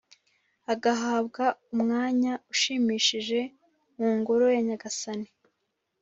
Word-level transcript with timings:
agahabwa 0.73 1.43
umwanya 1.73 2.33
ushimishije 2.53 3.39
mu 3.99 4.09
Ngoro 4.17 4.45
ya 4.55 4.61
Nyagasani. 4.67 5.29